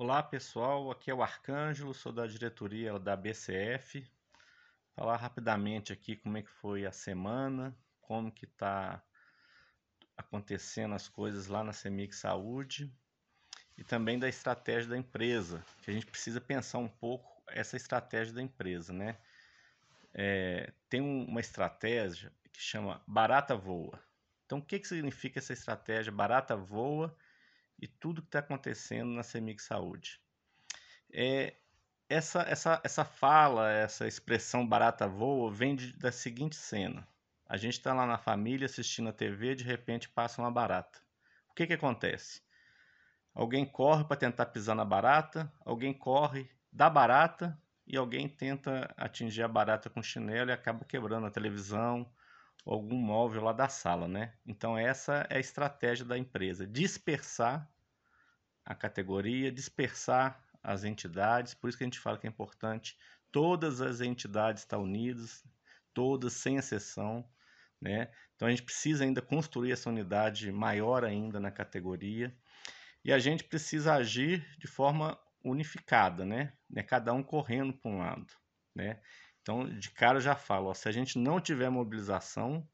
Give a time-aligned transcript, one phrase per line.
[0.00, 4.08] Olá pessoal, aqui é o Arcângelo, sou da diretoria da BCF.
[4.94, 9.02] Falar rapidamente aqui como é que foi a semana, como que está
[10.16, 12.88] acontecendo as coisas lá na Semig Saúde
[13.76, 18.32] e também da estratégia da empresa, que a gente precisa pensar um pouco essa estratégia
[18.32, 19.18] da empresa, né?
[20.14, 23.98] É, tem uma estratégia que chama Barata Voa.
[24.46, 27.12] Então, o que, que significa essa estratégia Barata Voa?
[27.78, 30.20] E tudo que está acontecendo na CEMIG Saúde.
[31.12, 31.56] É,
[32.08, 37.06] essa, essa, essa fala, essa expressão barata voa, vem de, da seguinte cena.
[37.46, 41.00] A gente está lá na família assistindo a TV, de repente passa uma barata.
[41.50, 42.42] O que, que acontece?
[43.34, 49.42] Alguém corre para tentar pisar na barata, alguém corre da barata e alguém tenta atingir
[49.42, 52.10] a barata com chinelo e acaba quebrando a televisão
[52.64, 54.34] algum móvel lá da sala, né?
[54.46, 57.70] Então essa é a estratégia da empresa, dispersar
[58.64, 62.98] a categoria, dispersar as entidades, por isso que a gente fala que é importante
[63.32, 65.44] todas as entidades estar unidas,
[65.94, 67.28] todas sem exceção,
[67.80, 68.10] né?
[68.34, 72.36] Então a gente precisa ainda construir essa unidade maior ainda na categoria
[73.04, 76.52] e a gente precisa agir de forma unificada, né?
[76.68, 76.82] né?
[76.82, 78.32] Cada um correndo para um lado,
[78.74, 79.00] né?
[79.48, 82.68] Então de cara eu já falo, ó, se a gente não tiver mobilização,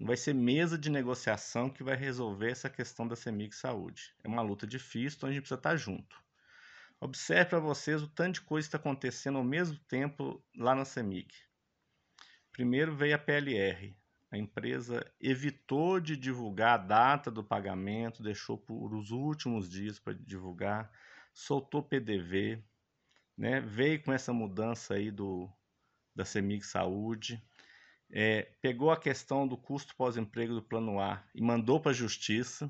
[0.00, 4.14] vai ser mesa de negociação que vai resolver essa questão da CEMIG Saúde.
[4.24, 6.18] É uma luta difícil, então a gente precisa estar junto.
[6.98, 10.86] Observe para vocês o tanto de coisa que está acontecendo ao mesmo tempo lá na
[10.86, 11.28] CEMIG.
[12.52, 13.94] Primeiro veio a PLR.
[14.30, 20.14] A empresa evitou de divulgar a data do pagamento, deixou por os últimos dias para
[20.14, 20.90] divulgar,
[21.34, 22.64] soltou PDV,
[23.36, 23.60] né?
[23.60, 25.52] veio com essa mudança aí do,
[26.18, 27.40] da CEMIG Saúde
[28.10, 32.68] é, pegou a questão do custo pós-emprego do plano A e mandou para a justiça,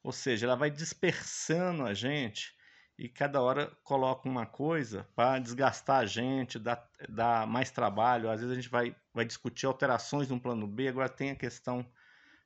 [0.00, 2.54] ou seja, ela vai dispersando a gente
[2.96, 8.30] e cada hora coloca uma coisa para desgastar a gente, dar, dar mais trabalho.
[8.30, 11.84] Às vezes a gente vai, vai discutir alterações no plano B, agora tem a questão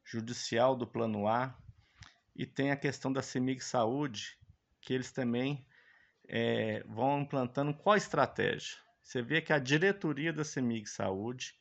[0.03, 1.55] judicial do plano A
[2.34, 4.38] e tem a questão da CEMIG Saúde,
[4.81, 5.62] que eles também
[6.27, 8.78] é, vão implantando qual estratégia.
[9.10, 11.53] Você vê que a diretoria da CEMIG Saúde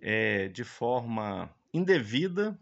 [0.00, 2.58] é, de forma indevida,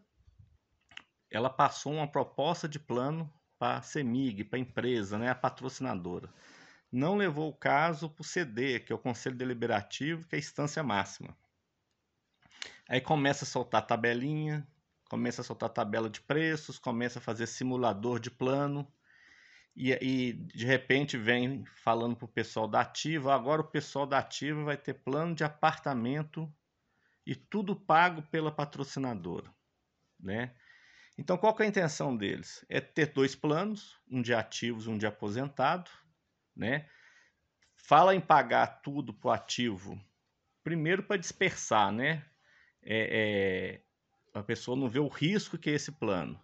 [1.31, 6.29] ela passou uma proposta de plano para a CEMIG, para a empresa, né, a patrocinadora.
[6.91, 10.41] Não levou o caso para o CD, que é o Conselho Deliberativo, que é a
[10.41, 11.39] instância máxima.
[12.89, 14.67] Aí começa a soltar tabelinha,
[15.09, 18.85] começa a soltar tabela de preços, começa a fazer simulador de plano,
[19.79, 24.19] e, e de repente vem falando para o pessoal da Ativa, agora o pessoal da
[24.19, 26.53] Ativa vai ter plano de apartamento
[27.25, 29.55] e tudo pago pela patrocinadora,
[30.19, 30.53] né?
[31.17, 32.65] Então, qual é a intenção deles?
[32.69, 35.91] É ter dois planos, um de ativos um de aposentado,
[36.57, 36.89] né?
[37.77, 40.01] Fala em pagar tudo para o ativo,
[40.65, 42.25] primeiro para dispersar, né?
[42.83, 43.81] É,
[44.35, 46.41] é, a pessoa não vê o risco que é esse plano.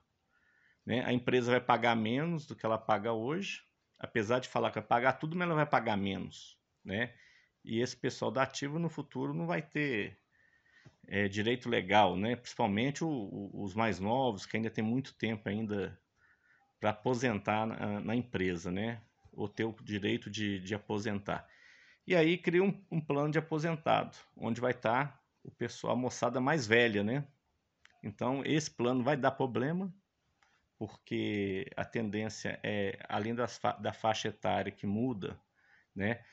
[0.84, 1.04] Né?
[1.04, 3.62] A empresa vai pagar menos do que ela paga hoje,
[3.98, 7.14] apesar de falar que vai pagar tudo, mas ela vai pagar menos, né?
[7.64, 10.18] E esse pessoal da ativo no futuro não vai ter
[11.06, 12.36] é, direito legal, né?
[12.36, 15.98] principalmente o, o, os mais novos, que ainda tem muito tempo ainda
[16.78, 19.00] para aposentar na, na, empresa, né?
[19.32, 21.46] ou ter o direito de, de aposentar.
[22.06, 25.96] E aí cria um, um, plano de aposentado, onde vai estar tá o pessoal, a
[25.96, 27.26] moçada mais velha, né?
[28.02, 29.92] Então, esse plano vai dar problema,
[30.78, 35.40] porque a tendência é, além das, da faixa etária que muda,
[35.94, 36.24] né?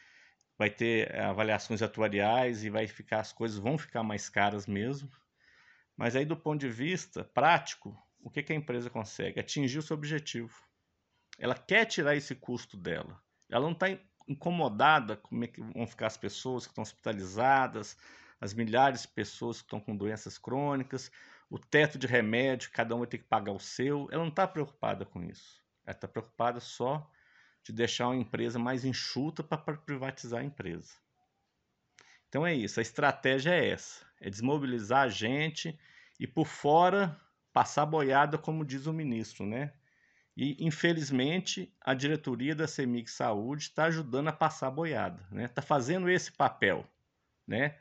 [0.61, 5.09] vai ter avaliações atuariais e vai ficar as coisas vão ficar mais caras mesmo.
[5.97, 9.39] Mas aí do ponto de vista prático, o que, que a empresa consegue?
[9.39, 10.53] Atingir o seu objetivo.
[11.39, 13.19] Ela quer tirar esse custo dela.
[13.49, 13.87] Ela não está
[14.27, 17.97] incomodada como é que vão ficar as pessoas que estão hospitalizadas,
[18.39, 21.11] as milhares de pessoas que estão com doenças crônicas,
[21.51, 24.07] o teto de remédio, cada um vai ter que pagar o seu.
[24.09, 25.61] Ela não está preocupada com isso.
[25.85, 27.11] Ela está preocupada só
[27.61, 30.93] de deixar uma empresa mais enxuta para privatizar a empresa.
[32.29, 35.77] Então é isso, a estratégia é essa, é desmobilizar a gente
[36.17, 37.19] e por fora
[37.51, 39.73] passar boiada, como diz o ministro, né?
[40.37, 45.43] E infelizmente a diretoria da CEMIG Saúde está ajudando a passar boiada, né?
[45.43, 46.89] Está fazendo esse papel,
[47.45, 47.77] né?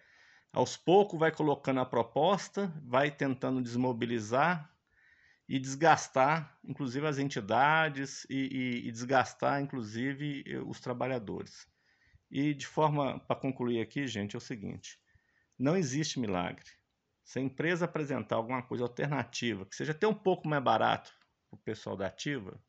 [0.53, 4.71] Aos poucos vai colocando a proposta, vai tentando desmobilizar,
[5.51, 11.67] e desgastar, inclusive, as entidades e, e, e desgastar, inclusive, os trabalhadores.
[12.31, 14.97] E de forma, para concluir aqui, gente, é o seguinte:
[15.59, 16.71] não existe milagre.
[17.25, 21.13] Se a empresa apresentar alguma coisa alternativa, que seja até um pouco mais barato
[21.51, 22.63] para o pessoal da ativa,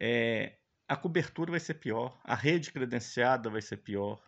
[0.00, 0.56] é,
[0.88, 4.24] a cobertura vai ser pior, a rede credenciada vai ser pior,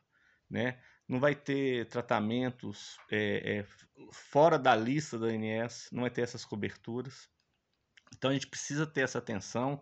[0.48, 0.78] né?
[1.08, 3.66] Não vai ter tratamentos é, é,
[4.10, 7.28] fora da lista da ANS, não vai ter essas coberturas.
[8.16, 9.80] Então a gente precisa ter essa atenção,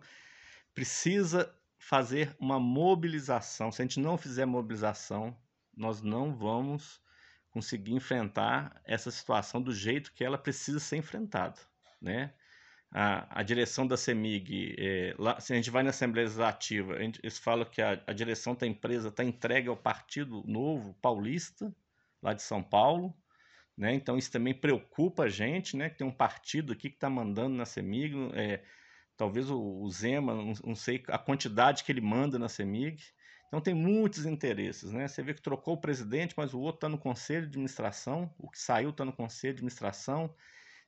[0.73, 3.71] precisa fazer uma mobilização.
[3.71, 5.37] Se a gente não fizer mobilização,
[5.75, 7.01] nós não vamos
[7.51, 11.59] conseguir enfrentar essa situação do jeito que ela precisa ser enfrentada,
[12.01, 12.33] né?
[12.95, 17.19] A, a direção da CEMIG, é, lá, se a gente vai na Assembleia Legislativa, gente,
[17.23, 21.75] eles falam que a, a direção da empresa está entregue ao Partido Novo Paulista,
[22.21, 23.15] lá de São Paulo,
[23.75, 23.93] né?
[23.95, 25.89] Então isso também preocupa a gente, né?
[25.89, 28.63] Que tem um partido aqui que está mandando na CEMIG, é,
[29.17, 33.03] talvez o, o Zema, não, não, sei a quantidade que ele manda na CEMIG.
[33.47, 35.07] Então tem muitos interesses, né?
[35.07, 38.49] Você vê que trocou o presidente, mas o outro está no conselho de administração, o
[38.49, 40.33] que saiu está no conselho de administração.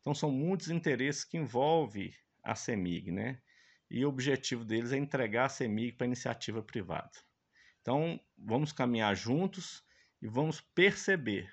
[0.06, 2.14] Então são muitos interesses que envolvem
[2.44, 3.42] a CEMIG, né?
[3.90, 7.10] E o objetivo deles é entregar a CEMIG para iniciativa privada.
[7.82, 9.84] Então vamos caminhar juntos
[10.22, 11.52] e vamos perceber.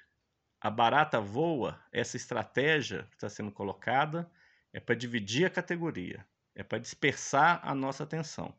[0.60, 4.31] A barata voa, essa estratégia que está sendo colocada
[4.70, 6.22] é para dividir a categoria,
[6.54, 8.54] é para dispersar a nossa atenção.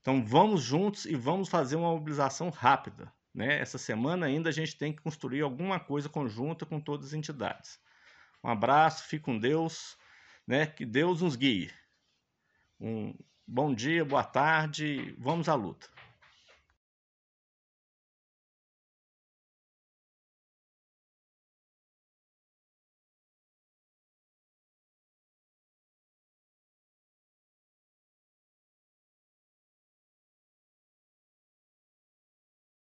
[0.00, 3.12] Então vamos juntos e vamos fazer uma mobilização rápida.
[3.34, 3.58] Né?
[3.58, 7.84] Essa semana ainda a gente tem que construir alguma coisa conjunta com todas as entidades.
[8.46, 9.98] Um abraço, fique com Deus,
[10.46, 10.66] né?
[10.68, 11.68] que Deus nos guie.
[12.78, 13.12] Um
[13.44, 15.88] bom dia, boa tarde, vamos à luta.